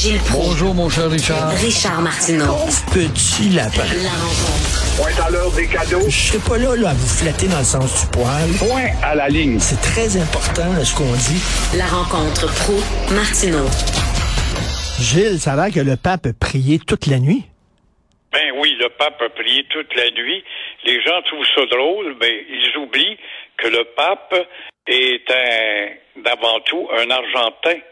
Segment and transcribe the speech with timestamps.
[0.00, 0.48] Gilles Proulx.
[0.48, 1.50] Bonjour, mon cher Richard.
[1.60, 2.56] Richard Martineau.
[2.88, 3.84] Petit lapin.
[4.00, 4.96] La rencontre.
[4.96, 6.08] Point à l'heure des cadeaux.
[6.08, 8.48] Je serai pas là, là à vous flatter dans le sens du poil.
[8.56, 9.60] Point à la ligne.
[9.60, 11.44] C'est très important ce qu'on dit.
[11.76, 12.80] La rencontre pro
[13.12, 13.68] martineau
[15.04, 17.44] Gilles, ça a l'air que le pape a prié toute la nuit.
[18.32, 20.42] Ben oui, le pape a prié toute la nuit.
[20.86, 23.18] Les gens trouvent ça drôle, mais ils oublient
[23.58, 24.32] que le pape
[24.86, 27.84] est un, d'avant tout un Argentin.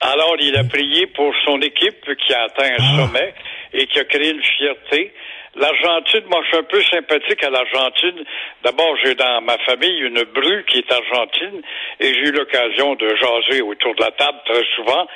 [0.00, 3.34] Alors, il a prié pour son équipe qui a atteint un sommet
[3.74, 5.12] et qui a créé une fierté.
[5.56, 8.24] L'Argentine, moi, je suis un peu sympathique à l'Argentine.
[8.62, 11.60] D'abord, j'ai dans ma famille une bru qui est argentine
[11.98, 15.06] et j'ai eu l'occasion de jaser autour de la table très souvent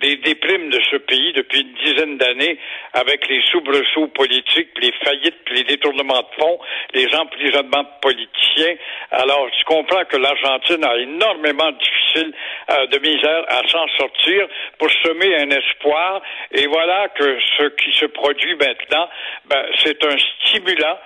[0.00, 2.58] des déprimes de ce pays depuis une dizaine d'années
[2.92, 6.58] avec les soubresauts politiques, les faillites, les détournements de fonds,
[6.92, 8.74] les emprisonnements politiciens.
[9.12, 11.70] Alors, tu comprends que l'Argentine a énormément
[12.16, 14.46] euh, de misère à s'en sortir
[14.78, 16.22] pour semer un espoir.
[16.52, 19.08] Et voilà que ce qui se produit maintenant,
[19.46, 20.98] ben, c'est un stimulant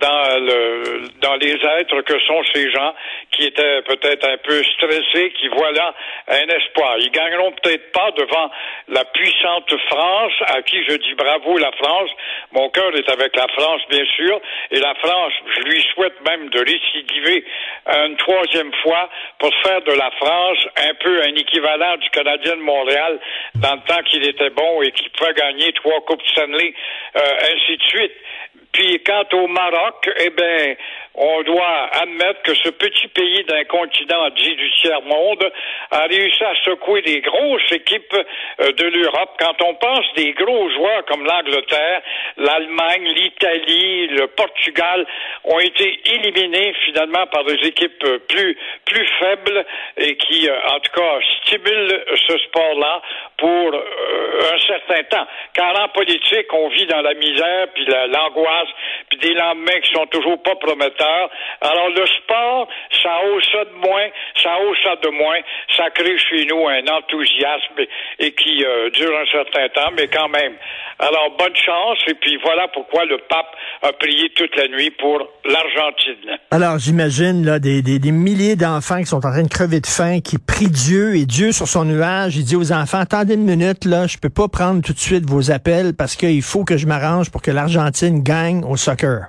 [0.00, 2.94] dans le dans les êtres que sont ces gens
[3.32, 5.94] qui étaient peut-être un peu stressés, qui voient là
[6.28, 6.96] un espoir.
[6.98, 8.50] Ils gagneront peut-être pas devant
[8.88, 12.10] la puissante France, à qui je dis bravo la France.
[12.52, 16.48] Mon cœur est avec la France, bien sûr, et la France, je lui souhaite même
[16.50, 17.44] de récidiver
[17.86, 19.08] une troisième fois
[19.38, 23.18] pour faire de la France un peu un équivalent du Canadien de Montréal
[23.56, 26.74] dans le temps qu'il était bon et qu'il pouvait gagner trois coupes Stanley,
[27.16, 28.12] euh, ainsi de suite.
[28.74, 30.74] Puis quant au Maroc, eh bien,
[31.14, 35.48] on doit admettre que ce petit pays d'un continent dit du tiers-monde
[35.92, 38.16] a réussi à secouer des grosses équipes
[38.60, 39.30] euh, de l'Europe.
[39.38, 42.02] Quand on pense des gros joueurs comme l'Angleterre,
[42.36, 45.06] l'Allemagne, l'Italie, le Portugal
[45.44, 49.64] ont été éliminés finalement par des équipes euh, plus plus faibles
[49.98, 53.02] et qui, euh, en tout cas, stimulent ce sport-là
[53.36, 54.58] pour un
[55.10, 55.26] temps.
[55.52, 58.68] Car en politique, on vit dans la misère, puis l'angoisse,
[59.10, 61.30] puis des lendemains qui sont toujours pas prometteurs.
[61.60, 62.68] Alors le sport,
[63.02, 64.08] ça hausse ça de moins,
[64.42, 65.38] ça hausse ça de moins,
[65.76, 67.86] ça crée chez nous un enthousiasme
[68.18, 70.54] et, qui euh, dure un certain temps, mais quand même.
[70.98, 75.18] Alors bonne chance, et puis voilà pourquoi le pape a prié toute la nuit pour
[75.44, 76.38] l'Argentine.
[76.50, 79.86] Alors j'imagine là des, des, des milliers d'enfants qui sont en train de crever de
[79.86, 83.44] faim, qui prient Dieu et Dieu sur son nuage, il dit aux enfants attendez une
[83.44, 86.76] minute là, je peux pas prendre tout de suite vos appels parce qu'il faut que
[86.76, 89.28] je m'arrange pour que l'Argentine gagne au soccer.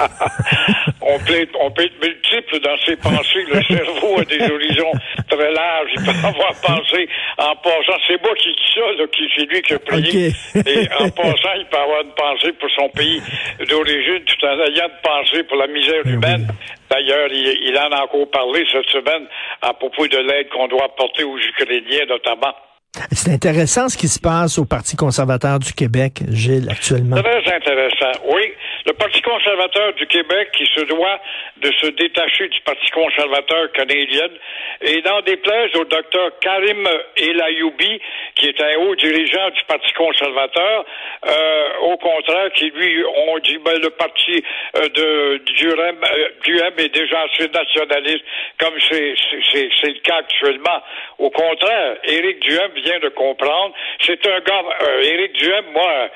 [1.00, 3.44] on, peut, on peut être multiple dans ses pensées.
[3.52, 4.92] Le cerveau a des horizons
[5.28, 5.90] très larges.
[5.96, 7.08] Il peut avoir pensé
[7.38, 7.98] en passant.
[8.06, 10.32] C'est moi qui dis ça, là, qui, c'est lui qui a prié.
[10.66, 13.22] Et en passant, il peut avoir une pensée pour son pays
[13.68, 16.48] d'origine tout en ayant une pensée pour la misère Ben humaine.
[16.90, 19.26] D'ailleurs, il, il en a encore parlé cette semaine
[19.62, 22.54] à propos de l'aide qu'on doit apporter aux Ukrainiens, notamment.
[23.12, 27.16] C'est intéressant ce qui se passe au Parti conservateur du Québec, Gilles, actuellement.
[27.22, 28.20] Très intéressant.
[28.34, 28.52] Oui,
[28.86, 31.20] le Parti conservateur du Québec qui se doit
[31.58, 34.28] de se détacher du Parti conservateur canadien
[34.82, 38.00] et dans déplaise au docteur Karim Elayoubi,
[38.34, 40.84] qui est un haut dirigeant du Parti conservateur,
[41.26, 44.42] euh, au contraire, qui lui, on dit, ben, le parti
[44.76, 48.24] euh, de Durham, euh, Durham est déjà assez nationaliste,
[48.58, 49.14] comme c'est
[49.82, 50.82] le cas actuellement.
[51.18, 53.74] Au contraire, Éric Duhem vient de comprendre.
[54.06, 56.08] C'est un gars, euh, Éric Duhem, moi,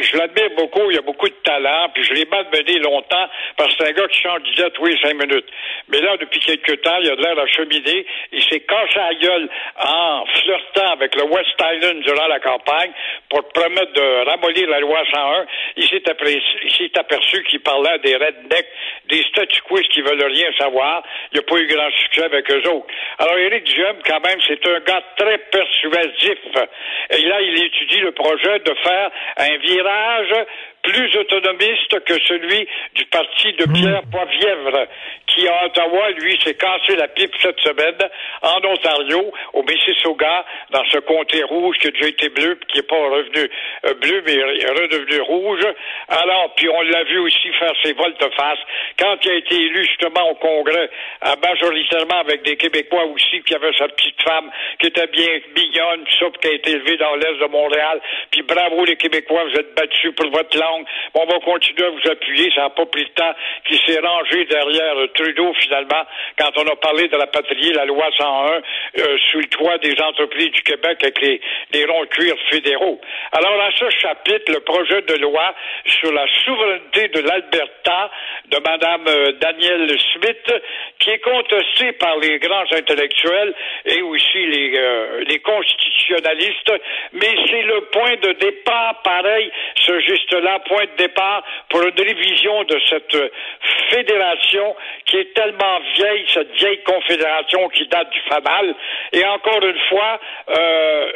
[0.00, 3.90] je l'admire beaucoup, il a beaucoup de talent, je l'ai malmené longtemps parce que c'est
[3.90, 5.46] un gars qui change d'idée tous les cinq minutes.
[5.88, 9.14] Mais là, depuis quelque temps, il a de l'air à cheminer, il s'est cassé la
[9.14, 9.48] gueule
[9.82, 12.92] en flirtant avec le West Island durant la campagne
[13.28, 15.46] pour promettre de ramollir la loi 101.
[15.76, 18.68] Il s'est aperçu, qu'il parlait des rednecks,
[19.08, 21.02] des statu quo qui veulent rien savoir.
[21.32, 22.86] Il n'a pas eu grand succès avec eux autres.
[23.18, 26.38] Alors, Éric Duhem, quand même, c'est un gars très persuasif.
[27.10, 30.46] Et là, il étudie le projet de faire un virage
[30.82, 34.86] plus autonomiste que celui du parti de Pierre Poilievre,
[35.34, 37.96] qui à Ottawa, lui, s'est cassé la pipe cette semaine
[38.42, 42.86] en Ontario, au Mississauga, dans ce comté rouge qui a déjà été bleu, qui n'est
[42.86, 43.50] pas revenu
[43.86, 45.66] euh, bleu, mais redevenu rouge.
[46.08, 48.58] Alors, puis on l'a vu aussi faire ses volte-face
[48.98, 50.90] quand il a été élu justement au Congrès,
[51.42, 56.04] majoritairement avec des Québécois aussi, qui avait sa petite femme qui était bien mignonne,
[56.40, 58.00] qui a été élevée dans l'est de Montréal.
[58.30, 60.84] Puis bravo les Québécois, vous êtes battus pour votre langue.
[61.14, 62.50] On va continuer à vous appuyer.
[62.54, 63.34] Ça n'a pas pris le temps
[63.66, 66.06] qui s'est rangé derrière Trudeau, finalement,
[66.38, 68.62] quand on a parlé de la patrie, la loi 101,
[68.98, 71.40] euh, sous le toit des entreprises du Québec avec les,
[71.72, 72.98] les ronds de cuir fédéraux.
[73.32, 78.10] Alors, dans ce chapitre, le projet de loi sur la souveraineté de l'Alberta
[78.48, 80.59] de Mme euh, Danielle Smith,
[81.20, 83.54] contesté par les grands intellectuels
[83.86, 86.72] et aussi les, euh, les constitutionnalistes,
[87.12, 92.64] mais c'est le point de départ, pareil, ce geste-là, point de départ pour une révision
[92.64, 93.16] de cette
[93.90, 94.76] fédération
[95.06, 98.74] qui est tellement vieille, cette vieille confédération qui date du FAMAL.
[99.12, 100.20] Et encore une fois,
[100.50, 101.12] euh,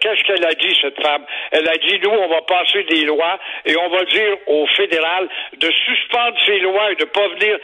[0.00, 1.24] qu'est-ce qu'elle a dit, cette femme?
[1.52, 5.28] Elle a dit, nous, on va passer des lois et on va dire au fédéral
[5.56, 7.58] de suspendre ces lois et de ne pas venir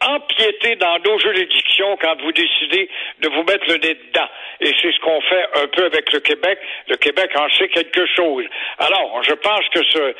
[0.00, 2.88] empiéter dans nos juridictions quand vous décidez
[3.20, 4.28] de vous mettre le nez dedans.
[4.60, 6.58] Et c'est ce qu'on fait un peu avec le Québec.
[6.88, 8.44] Le Québec en sait quelque chose.
[8.78, 10.14] Alors, je pense que ce,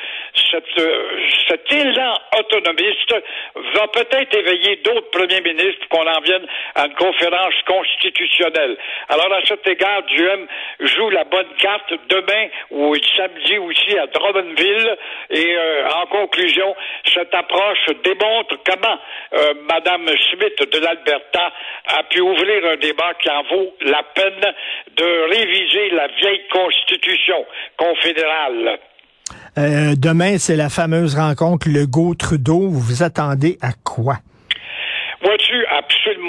[0.51, 3.15] cette, euh, cet élan autonomiste
[3.75, 8.77] va peut-être éveiller d'autres premiers ministres pour qu'on en vienne à une conférence constitutionnelle.
[9.09, 10.47] Alors, à cet égard, Duhem
[10.81, 14.97] joue la bonne carte demain ou samedi aussi à Drummondville.
[15.31, 16.75] Et euh, en conclusion,
[17.13, 18.99] cette approche démontre comment
[19.35, 21.53] euh, Madame Smith de l'Alberta
[21.87, 24.53] a pu ouvrir un débat qui en vaut la peine
[24.97, 27.45] de réviser la vieille constitution
[27.77, 28.79] confédérale.
[29.57, 32.69] Euh, demain, c'est la fameuse rencontre Legault-Trudeau.
[32.69, 34.17] Vous vous attendez à quoi?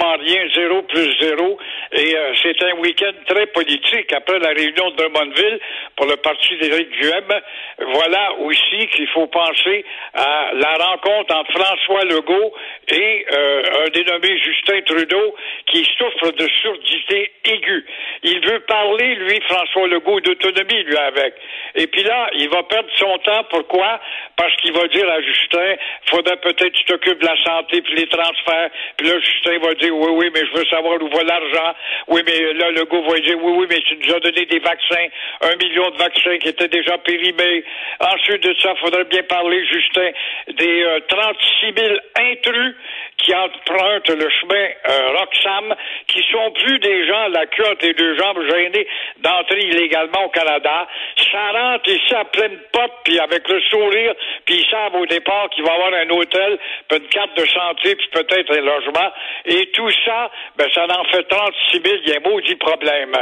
[0.02, 1.58] Rien, zéro plus zéro.
[1.92, 4.12] Et euh, c'est un week-end très politique.
[4.12, 5.58] Après la réunion de Drummondville
[5.96, 7.40] pour le parti d'Éric Duhem,
[7.78, 9.84] voilà aussi qu'il faut penser
[10.14, 12.52] à la rencontre entre François Legault
[12.88, 15.34] et euh, un dénommé Justin Trudeau
[15.66, 17.86] qui souffre de surdité aiguë.
[18.22, 21.34] Il veut parler, lui, François Legault, d'autonomie, lui, avec.
[21.74, 23.44] Et puis là, il va perdre son temps.
[23.50, 24.00] Pourquoi?
[24.36, 25.74] Parce qu'il va dire à Justin,
[26.06, 28.70] faudrait peut-être t'occupes de la santé puis les transferts.
[28.96, 31.74] Puis là, Justin va dire, oui, oui, mais je veux savoir où va l'argent.
[32.08, 35.06] Oui, mais là, Legault va dire, oui, oui, mais tu nous as donné des vaccins,
[35.42, 37.64] un million de vaccins qui étaient déjà périmés.
[38.00, 40.10] Ensuite de ça, faudrait bien parler, Justin,
[40.58, 42.74] des euh, 36 000 intrus
[43.18, 45.74] qui empruntent le chemin euh, Roxham,
[46.16, 48.86] qui sont plus des gens la entre les deux jambes gênés
[49.18, 50.86] d'entrer illégalement au Canada.
[51.30, 54.14] Ça rentre ici à pleine pop, puis avec le sourire,
[54.44, 56.58] puis ils savent au départ qu'il va avoir un hôtel,
[56.88, 59.12] puis une carte de santé, puis peut-être un logement.
[59.44, 63.12] Et tout ça, ben, ça en fait 36 000, il y a un maudit problème.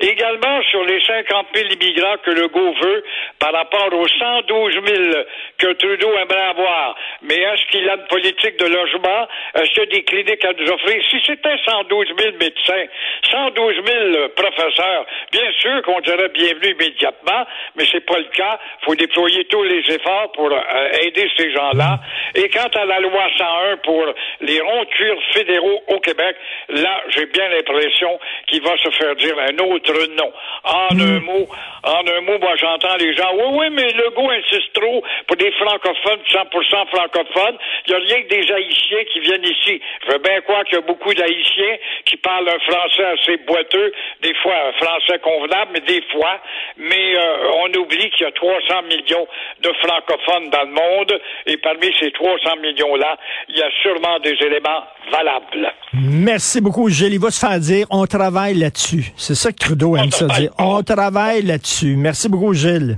[0.00, 2.48] Également, sur les 50 000 immigrants que le
[2.82, 3.04] veut,
[3.38, 5.24] par rapport aux 112 000
[5.58, 9.28] que Trudeau aimerait avoir, mais est-ce qu'il a une politique de logement?
[9.54, 11.02] Est-ce qu'il y a des cliniques à nous offrir?
[11.10, 12.86] Si c'était 112 000 médecins,
[13.30, 17.46] 112 000 professeurs, bien sûr qu'on dirait bienvenue immédiatement,
[17.76, 18.58] mais c'est pas le cas.
[18.82, 22.00] Il faut déployer tous les efforts pour euh, aider ces gens-là.
[22.34, 24.04] Et quant à la loi 101 pour
[24.40, 26.36] les ronds cuir fédéraux au Québec,
[26.68, 30.32] là, j'ai bien l'impression qu'il va se faire dire un autre nom.
[30.64, 31.46] En un mot,
[31.82, 35.52] en un mot, moi j'entends les gens, oui, oui, mais Legault insiste trop pour des
[35.52, 37.58] francophones, 100% francophones.
[37.86, 39.80] Il n'y a rien que des Haïtiens qui viennent ici.
[40.06, 43.92] Je veux bien croire qu'il y a beaucoup d'Haïtiens qui parlent un français assez boiteux,
[44.22, 46.40] des fois un français convenable, mais des fois.
[46.76, 49.26] Mais euh, on oublie qu'il y a 300 millions
[49.62, 53.16] de francophones dans le monde, et parmi ces 300 millions-là,
[53.48, 55.72] il y a sûrement des éléments valables.
[55.92, 57.14] Merci beaucoup, Gilles.
[57.14, 59.12] Il va se faire dire, on travaille là-dessus.
[59.16, 60.50] C'est ça que Trudeau aime ça dire.
[60.58, 61.94] On travaille là-dessus.
[61.96, 62.96] Merci beaucoup, Gilles.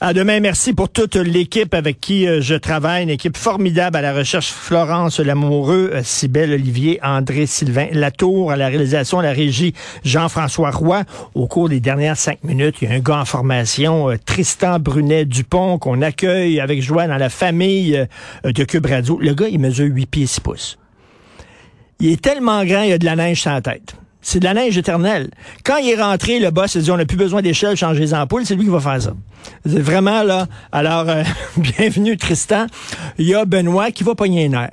[0.00, 4.00] À demain merci pour toute l'équipe avec qui euh, je travaille, une équipe formidable à
[4.00, 9.32] la recherche, Florence Lamoureux, euh, Cybelle Olivier, André Sylvain Latour, à la réalisation, à la
[9.32, 11.04] régie, Jean-François Roy.
[11.34, 14.80] Au cours des dernières cinq minutes, il y a un gars en formation, euh, Tristan
[14.80, 18.06] Brunet-Dupont, qu'on accueille avec joie dans la famille
[18.44, 19.18] de Cube Radio.
[19.20, 20.78] Le gars, il mesure 8 pieds 6 pouces.
[22.00, 23.94] Il est tellement grand, il a de la neige sur la tête.
[24.22, 25.30] C'est de la neige éternelle.
[25.64, 28.14] Quand il est rentré, le boss a dit, on n'a plus besoin d'échelle, changer les
[28.14, 28.44] ampoules.
[28.44, 29.14] C'est lui qui va faire ça.
[29.64, 30.46] C'est vraiment là.
[30.72, 31.22] Alors, euh,
[31.56, 32.66] bienvenue Tristan.
[33.18, 34.70] Il y a Benoît qui va pogner un air.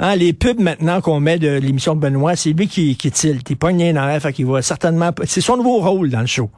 [0.00, 3.48] Hein, les pubs maintenant qu'on met de l'émission de Benoît, c'est lui qui, qui tilte.
[3.50, 5.10] Il pogne un air, fait qu'il va certainement...
[5.24, 6.50] C'est son nouveau rôle dans le show.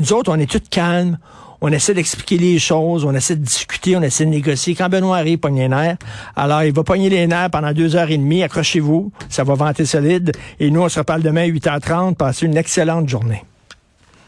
[0.00, 1.18] Nous autres, on est tous calmes.
[1.66, 4.74] On essaie d'expliquer les choses, on essaie de discuter, on essaie de négocier.
[4.74, 5.96] Quand Benoît arrive, pogne les nerfs.
[6.36, 8.42] Alors, il va pogner les nerfs pendant deux heures et demie.
[8.42, 10.32] Accrochez-vous, ça va vanter solide.
[10.60, 12.16] Et nous, on se reparle demain à 8h30.
[12.16, 13.44] Passez une excellente journée.